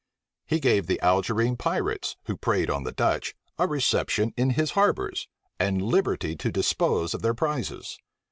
He 0.47 0.59
gave 0.59 0.87
the 0.87 0.99
Algerine 1.01 1.55
pirates, 1.57 2.17
who 2.23 2.35
preyed 2.35 2.71
on 2.71 2.85
the 2.85 2.91
Dutch, 2.91 3.35
a 3.59 3.67
reception 3.67 4.33
in 4.35 4.49
his 4.49 4.71
harbors, 4.71 5.27
and 5.59 5.79
liberty 5.79 6.35
to 6.37 6.51
dispose 6.51 7.13
of 7.13 7.21
their 7.21 7.35
prizes. 7.35 7.99